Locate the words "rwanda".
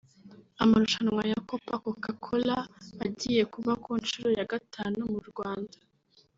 5.29-5.77